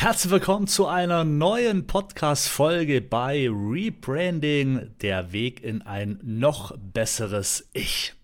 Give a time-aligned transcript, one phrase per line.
[0.00, 8.14] Herzlich willkommen zu einer neuen Podcast-Folge bei Rebranding, der Weg in ein noch besseres Ich.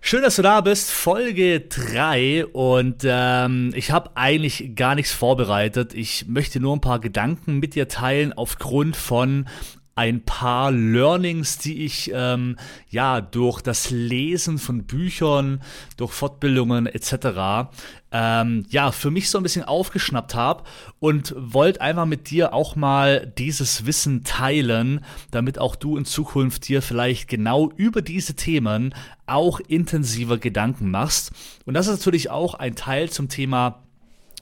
[0.00, 5.94] Schön, dass du da bist, Folge 3 und ähm, ich habe eigentlich gar nichts vorbereitet.
[5.94, 9.48] Ich möchte nur ein paar Gedanken mit dir teilen aufgrund von
[9.94, 12.56] ein paar Learnings, die ich ähm,
[12.88, 15.62] ja durch das Lesen von Büchern,
[15.96, 17.68] durch Fortbildungen etc.
[18.12, 20.64] Ähm, ja für mich so ein bisschen aufgeschnappt habe
[21.00, 26.68] und wollte einfach mit dir auch mal dieses Wissen teilen, damit auch du in Zukunft
[26.68, 28.94] dir vielleicht genau über diese Themen
[29.26, 31.32] auch intensiver Gedanken machst.
[31.66, 33.82] Und das ist natürlich auch ein Teil zum Thema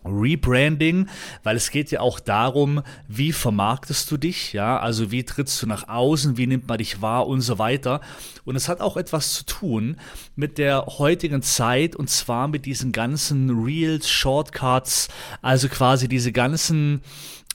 [0.08, 1.08] Rebranding,
[1.42, 5.66] weil es geht ja auch darum, wie vermarktest du dich, ja, also wie trittst du
[5.66, 8.00] nach außen, wie nimmt man dich wahr und so weiter.
[8.44, 9.96] Und es hat auch etwas zu tun
[10.36, 15.08] mit der heutigen Zeit und zwar mit diesen ganzen Reels, Shortcuts,
[15.42, 17.02] also quasi diese ganzen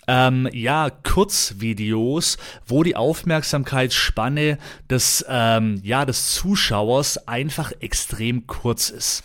[0.07, 4.57] ähm, ja, Kurzvideos, wo die Aufmerksamkeitsspanne
[4.90, 9.23] des, ähm, ja, des Zuschauers einfach extrem kurz ist.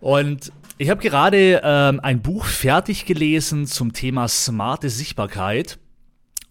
[0.00, 5.78] Und ich habe gerade ähm, ein Buch fertig gelesen zum Thema smarte Sichtbarkeit.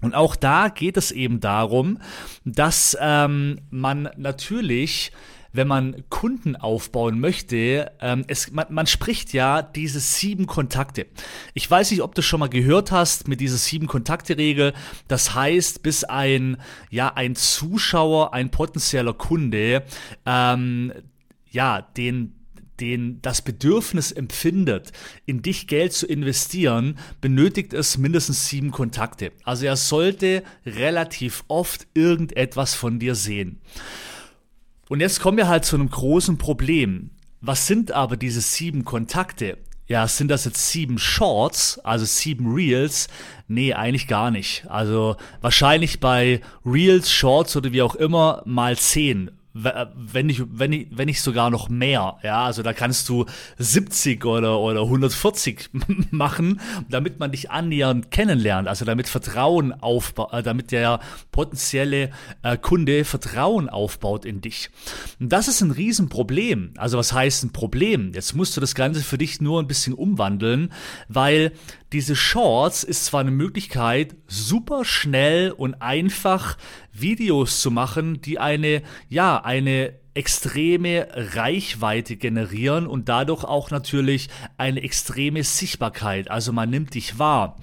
[0.02, 2.00] Und auch da geht es eben darum,
[2.44, 5.12] dass ähm, man natürlich
[5.54, 11.06] wenn man Kunden aufbauen möchte, ähm, es, man, man spricht ja diese sieben Kontakte.
[11.54, 14.74] Ich weiß nicht, ob du schon mal gehört hast mit dieser sieben Kontakte-Regel.
[15.08, 16.58] Das heißt, bis ein,
[16.90, 19.84] ja, ein Zuschauer, ein potenzieller Kunde,
[20.26, 20.92] ähm,
[21.52, 22.34] ja, den
[22.84, 24.92] den das Bedürfnis empfindet,
[25.26, 29.32] in dich Geld zu investieren, benötigt es mindestens sieben Kontakte.
[29.46, 33.62] Also er sollte relativ oft irgendetwas von dir sehen.
[34.90, 37.12] Und jetzt kommen wir halt zu einem großen Problem.
[37.40, 39.58] Was sind aber diese sieben Kontakte?
[39.88, 43.08] Ja, sind das jetzt sieben Shorts, also sieben Reels?
[43.48, 44.66] Nee, eigentlich gar nicht.
[44.70, 50.98] Also wahrscheinlich bei Reels, Shorts oder wie auch immer mal zehn wenn nicht, wenn nicht,
[50.98, 52.18] wenn nicht sogar noch mehr.
[52.24, 53.26] Ja, also da kannst du
[53.58, 55.70] 70 oder, oder 140
[56.12, 58.68] machen, damit man dich annähernd kennenlernt.
[58.68, 61.00] Also damit Vertrauen aufbaut, äh, damit der
[61.32, 62.10] potenzielle
[62.42, 64.70] äh, Kunde Vertrauen aufbaut in dich.
[65.20, 66.74] Und das ist ein Riesenproblem.
[66.78, 68.12] Also was heißt ein Problem?
[68.14, 70.72] Jetzt musst du das Ganze für dich nur ein bisschen umwandeln,
[71.08, 71.52] weil
[71.94, 76.58] diese Shorts ist zwar eine Möglichkeit, super schnell und einfach
[76.92, 84.82] Videos zu machen, die eine, ja, eine extreme Reichweite generieren und dadurch auch natürlich eine
[84.82, 86.30] extreme Sichtbarkeit.
[86.30, 87.58] Also man nimmt dich wahr.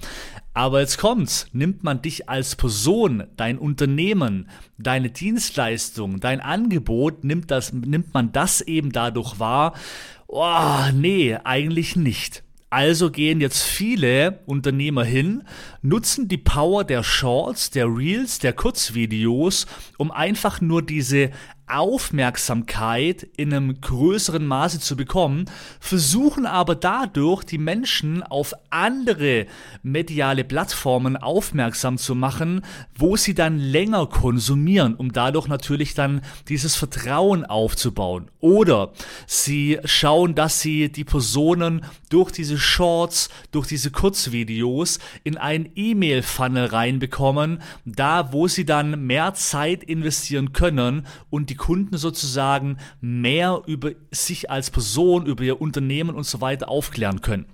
[0.53, 7.51] Aber jetzt kommt's, nimmt man dich als Person, dein Unternehmen, deine Dienstleistung, dein Angebot, nimmt
[7.51, 9.73] das, nimmt man das eben dadurch wahr?
[10.27, 12.43] Oh, nee, eigentlich nicht.
[12.71, 15.43] Also gehen jetzt viele Unternehmer hin,
[15.81, 19.67] nutzen die Power der Shorts, der Reels, der Kurzvideos,
[19.97, 21.31] um einfach nur diese
[21.71, 25.45] Aufmerksamkeit in einem größeren Maße zu bekommen,
[25.79, 29.47] versuchen aber dadurch die Menschen auf andere
[29.83, 32.61] mediale Plattformen aufmerksam zu machen,
[32.95, 38.29] wo sie dann länger konsumieren, um dadurch natürlich dann dieses Vertrauen aufzubauen.
[38.39, 38.91] Oder
[39.25, 46.65] sie schauen, dass sie die Personen durch diese Shorts, durch diese Kurzvideos in einen E-Mail-Funnel
[46.65, 53.91] reinbekommen, da wo sie dann mehr Zeit investieren können und die Kunden sozusagen mehr über
[54.09, 57.45] sich als Person, über ihr Unternehmen und so weiter aufklären können.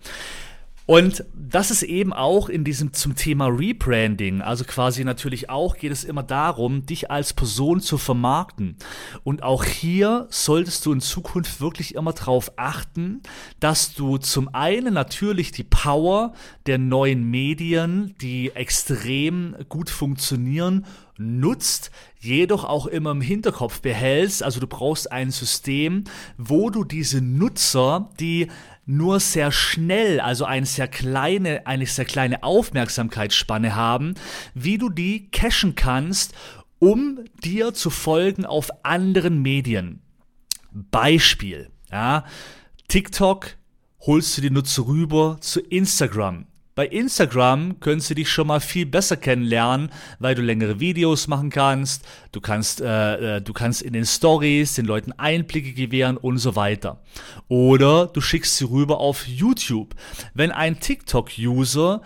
[0.88, 5.92] Und das ist eben auch in diesem zum Thema Rebranding, also quasi natürlich auch geht
[5.92, 8.78] es immer darum, dich als Person zu vermarkten.
[9.26, 13.22] Und auch hier solltest du in Zukunft wirklich immer darauf achten,
[13.60, 16.32] dass du zum einen natürlich die Power
[16.68, 20.86] der neuen Medien, die extrem gut funktionieren,
[21.18, 24.42] nutzt, jedoch auch immer im Hinterkopf behältst.
[24.42, 26.06] Also du brauchst ein System,
[26.38, 28.48] wo du diese Nutzer, die
[28.88, 34.16] nur sehr schnell, also eine sehr kleine, eine sehr kleine Aufmerksamkeitsspanne haben,
[34.56, 36.34] wie du die cachen kannst,
[36.80, 40.02] um dir zu folgen auf anderen Medien.
[40.72, 42.26] Beispiel, ja,
[42.88, 43.58] TikTok
[44.02, 46.48] holst du die Nutzer rüber zu Instagram.
[46.78, 49.90] Bei Instagram können sie dich schon mal viel besser kennenlernen,
[50.20, 54.76] weil du längere Videos machen kannst, du kannst, äh, äh, du kannst in den Stories
[54.76, 57.02] den Leuten Einblicke gewähren und so weiter.
[57.48, 59.96] Oder du schickst sie rüber auf YouTube.
[60.36, 62.04] Wenn ein TikTok-User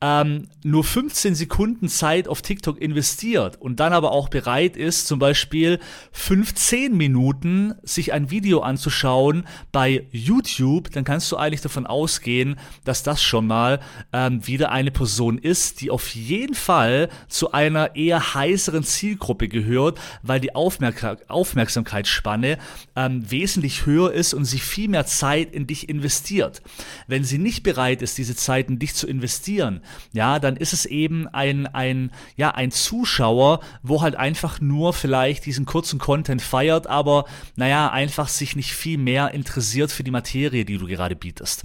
[0.00, 5.18] ähm, nur 15 Sekunden Zeit auf TikTok investiert und dann aber auch bereit ist, zum
[5.18, 5.80] Beispiel
[6.12, 13.02] 15 Minuten sich ein Video anzuschauen bei YouTube, dann kannst du eigentlich davon ausgehen, dass
[13.02, 13.80] das schon mal
[14.12, 19.98] ähm, wieder eine Person ist, die auf jeden Fall zu einer eher heißeren Zielgruppe gehört,
[20.22, 22.58] weil die Aufmerk Aufmerksamkeitsspanne
[22.94, 26.62] ähm, wesentlich höher ist und sie viel mehr Zeit in dich investiert.
[27.06, 29.80] Wenn sie nicht bereit ist, diese Zeit in dich zu investieren,
[30.12, 35.46] ja, dann ist es eben ein, ein, ja, ein Zuschauer, wo halt einfach nur vielleicht
[35.46, 37.24] diesen kurzen Content feiert, aber
[37.56, 41.64] naja, einfach sich nicht viel mehr interessiert für die Materie, die du gerade bietest.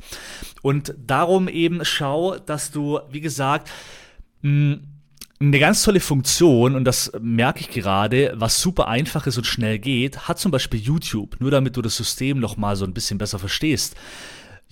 [0.62, 3.70] Und darum eben schau, dass du, wie gesagt,
[4.42, 4.78] mh,
[5.40, 9.78] eine ganz tolle Funktion, und das merke ich gerade, was super einfach ist und schnell
[9.78, 13.40] geht, hat zum Beispiel YouTube, nur damit du das System nochmal so ein bisschen besser
[13.40, 13.96] verstehst.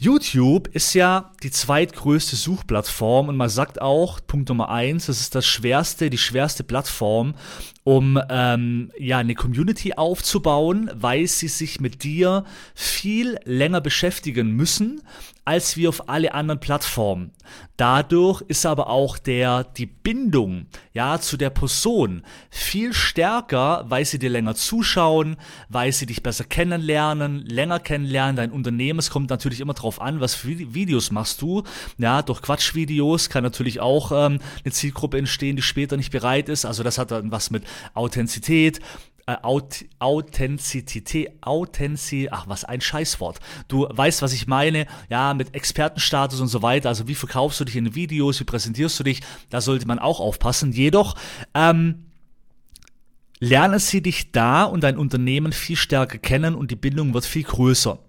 [0.01, 5.36] YouTube ist ja die zweitgrößte Suchplattform und man sagt auch, Punkt Nummer eins, das ist
[5.36, 7.36] das schwerste, die schwerste Plattform,
[7.83, 15.03] um ähm, ja eine Community aufzubauen, weil sie sich mit dir viel länger beschäftigen müssen
[15.44, 17.32] als wie auf alle anderen Plattformen.
[17.78, 24.20] Dadurch ist aber auch der die Bindung ja zu der Person viel stärker, weil sie
[24.20, 29.00] dir länger zuschauen, weil sie dich besser kennenlernen, länger kennenlernen, dein Unternehmen.
[29.00, 31.64] Es kommt natürlich immer drauf an, was für Videos machst du.
[31.98, 36.66] Ja, durch Quatschvideos kann natürlich auch ähm, eine Zielgruppe entstehen, die später nicht bereit ist.
[36.66, 37.64] Also das hat dann was mit
[37.96, 38.80] Authentizität,
[39.28, 43.40] äh, Aut Authentizität, Authentiz, ach was ein Scheißwort.
[43.68, 46.90] Du weißt, was ich meine, ja, mit Expertenstatus und so weiter.
[46.90, 49.22] Also wie verkaufst du dich in Videos, wie präsentierst du dich?
[49.50, 50.72] Da sollte man auch aufpassen.
[50.72, 51.16] Jedoch
[51.54, 52.06] ähm,
[53.40, 57.44] lerne sie dich da und dein Unternehmen viel stärker kennen und die Bindung wird viel
[57.44, 58.00] größer.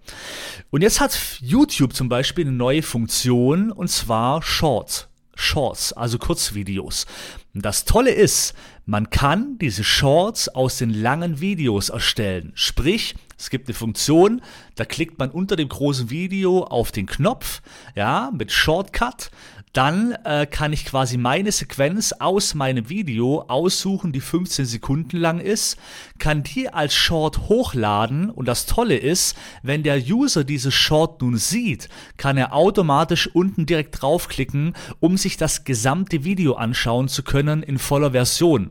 [0.69, 5.09] Und jetzt hat YouTube zum Beispiel eine neue Funktion und zwar Shorts.
[5.35, 7.05] Shorts, also Kurzvideos.
[7.53, 8.53] Das Tolle ist,
[8.85, 12.51] man kann diese Shorts aus den langen Videos erstellen.
[12.55, 14.41] Sprich, es gibt eine Funktion,
[14.75, 17.61] da klickt man unter dem großen Video auf den Knopf,
[17.95, 19.31] ja, mit Shortcut
[19.73, 25.39] dann äh, kann ich quasi meine Sequenz aus meinem Video aussuchen, die 15 Sekunden lang
[25.39, 25.77] ist,
[26.19, 31.37] kann die als Short hochladen und das Tolle ist, wenn der User dieses Short nun
[31.37, 37.63] sieht, kann er automatisch unten direkt draufklicken, um sich das gesamte Video anschauen zu können
[37.63, 38.69] in voller Version.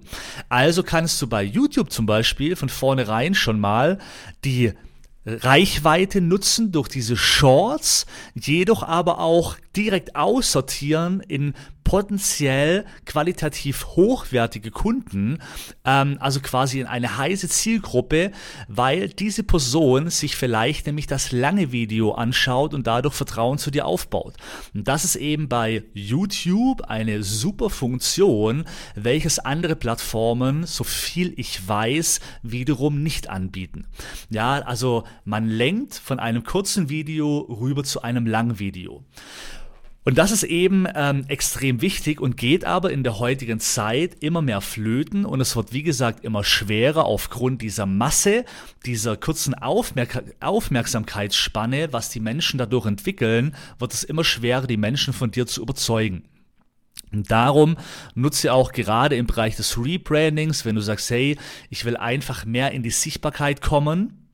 [0.48, 3.98] Also kannst du bei YouTube zum Beispiel von vornherein schon mal
[4.44, 4.72] die
[5.24, 11.54] Reichweite nutzen durch diese Shorts, jedoch aber auch direkt aussortieren in
[11.92, 15.40] potenziell qualitativ hochwertige Kunden,
[15.84, 18.32] ähm, also quasi in eine heiße Zielgruppe,
[18.66, 23.84] weil diese Person sich vielleicht nämlich das lange Video anschaut und dadurch Vertrauen zu dir
[23.84, 24.36] aufbaut.
[24.72, 31.68] Und das ist eben bei YouTube eine super Funktion, welches andere Plattformen, so viel ich
[31.68, 33.84] weiß, wiederum nicht anbieten.
[34.30, 39.04] Ja, also man lenkt von einem kurzen Video rüber zu einem langen Video.
[40.04, 44.42] Und das ist eben ähm, extrem wichtig und geht aber in der heutigen Zeit immer
[44.42, 48.44] mehr flöten und es wird wie gesagt immer schwerer aufgrund dieser Masse,
[48.84, 55.12] dieser kurzen Aufmerk Aufmerksamkeitsspanne, was die Menschen dadurch entwickeln, wird es immer schwerer, die Menschen
[55.12, 56.24] von dir zu überzeugen.
[57.12, 57.76] Und darum
[58.14, 61.38] nutze auch gerade im Bereich des Rebrandings, wenn du sagst, hey,
[61.70, 64.28] ich will einfach mehr in die Sichtbarkeit kommen,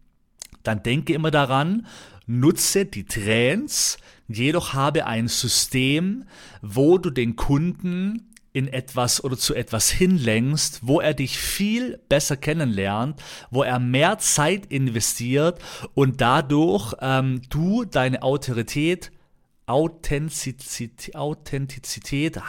[0.62, 1.86] dann denke immer daran,
[2.28, 3.98] nutze die Trends,
[4.28, 6.24] Jedoch habe ein System,
[6.60, 12.36] wo du den Kunden in etwas oder zu etwas hinlenkst, wo er dich viel besser
[12.36, 15.60] kennenlernt, wo er mehr Zeit investiert
[15.94, 19.10] und dadurch ähm, du deine Autorität
[19.68, 22.40] Authentizität, Authentizität,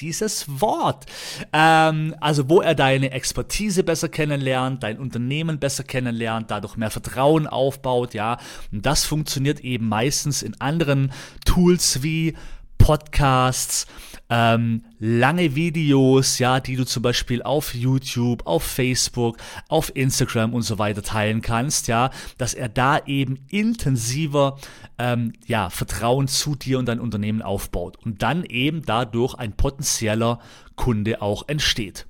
[0.00, 1.06] dieses Wort.
[1.52, 7.46] Ähm, also wo er deine Expertise besser kennenlernt, dein Unternehmen besser kennenlernt, dadurch mehr Vertrauen
[7.46, 8.38] aufbaut, ja.
[8.72, 11.12] Und das funktioniert eben meistens in anderen
[11.44, 12.36] Tools wie
[12.86, 13.88] Podcasts,
[14.30, 19.38] ähm, lange Videos, ja, die du zum Beispiel auf YouTube, auf Facebook,
[19.68, 24.60] auf Instagram und so weiter teilen kannst, ja, dass er da eben intensiver,
[25.00, 30.38] ähm, ja, Vertrauen zu dir und dein Unternehmen aufbaut und dann eben dadurch ein potenzieller
[30.76, 32.06] Kunde auch entsteht.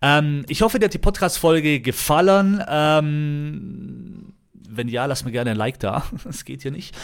[0.00, 2.64] Ähm, ich hoffe, dir hat die Podcast-Folge gefallen.
[2.66, 4.32] Ähm,
[4.68, 6.04] wenn ja, lass mir gerne ein Like da.
[6.24, 6.94] Das geht hier nicht.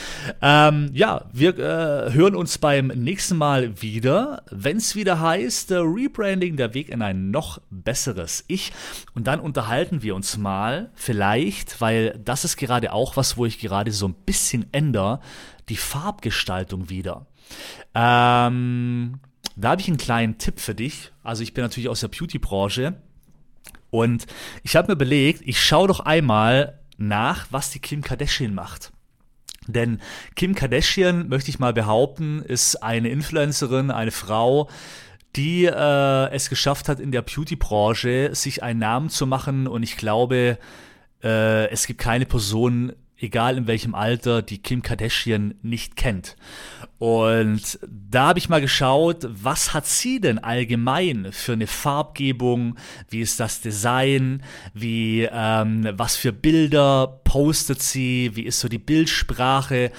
[0.40, 5.76] Ähm, ja, wir äh, hören uns beim nächsten Mal wieder, wenn es wieder heißt, äh,
[5.76, 8.72] Rebranding, der Weg in ein noch besseres Ich.
[9.14, 13.58] Und dann unterhalten wir uns mal, vielleicht, weil das ist gerade auch was, wo ich
[13.58, 15.20] gerade so ein bisschen ändere,
[15.68, 17.26] die Farbgestaltung wieder.
[17.94, 19.20] Ähm,
[19.56, 21.12] da habe ich einen kleinen Tipp für dich.
[21.22, 22.94] Also ich bin natürlich aus der Beauty-Branche
[23.90, 24.26] und
[24.62, 26.78] ich habe mir überlegt, ich schaue doch einmal
[27.08, 28.92] nach, was die Kim Kardashian macht.
[29.66, 30.00] Denn
[30.34, 34.68] Kim Kardashian, möchte ich mal behaupten, ist eine Influencerin, eine Frau,
[35.36, 39.66] die äh, es geschafft hat, in der Beauty-Branche sich einen Namen zu machen.
[39.66, 40.58] Und ich glaube,
[41.22, 46.36] äh, es gibt keine Person, egal in welchem Alter, die Kim Kardashian nicht kennt.
[46.98, 52.76] Und da habe ich mal geschaut, was hat sie denn allgemein für eine Farbgebung,
[53.08, 58.78] wie ist das Design, wie ähm, was für Bilder postet sie, wie ist so die
[58.78, 59.90] Bildsprache.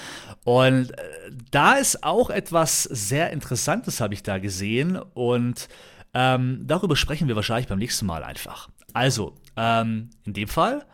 [0.44, 1.02] Und äh,
[1.50, 4.96] da ist auch etwas sehr Interessantes, habe ich da gesehen.
[4.96, 5.68] Und
[6.14, 8.70] ähm, darüber sprechen wir wahrscheinlich beim nächsten Mal einfach.
[8.94, 10.86] Also, ähm, in dem Fall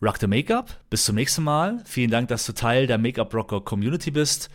[0.00, 0.70] Rock the Make-up.
[0.90, 1.82] Bis zum nächsten Mal.
[1.84, 4.48] Vielen Dank, dass du Teil der Make-up Rocker Community bist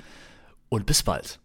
[0.70, 1.40] und bis bald.